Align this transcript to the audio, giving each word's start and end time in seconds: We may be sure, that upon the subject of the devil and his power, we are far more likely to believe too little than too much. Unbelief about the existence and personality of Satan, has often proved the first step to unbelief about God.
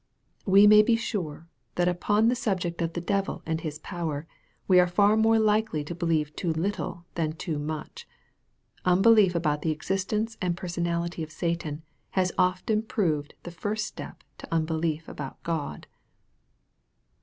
We 0.47 0.65
may 0.65 0.81
be 0.81 0.95
sure, 0.95 1.47
that 1.75 1.87
upon 1.87 2.27
the 2.27 2.33
subject 2.35 2.81
of 2.81 2.93
the 2.93 3.01
devil 3.01 3.43
and 3.45 3.61
his 3.61 3.77
power, 3.77 4.25
we 4.67 4.79
are 4.79 4.87
far 4.87 5.15
more 5.15 5.37
likely 5.37 5.83
to 5.83 5.93
believe 5.93 6.35
too 6.35 6.51
little 6.51 7.05
than 7.13 7.33
too 7.33 7.59
much. 7.59 8.07
Unbelief 8.83 9.35
about 9.35 9.61
the 9.61 9.69
existence 9.69 10.37
and 10.41 10.57
personality 10.57 11.21
of 11.21 11.31
Satan, 11.31 11.83
has 12.17 12.31
often 12.35 12.81
proved 12.81 13.35
the 13.43 13.51
first 13.51 13.85
step 13.85 14.23
to 14.39 14.51
unbelief 14.51 15.07
about 15.07 15.43
God. 15.43 15.85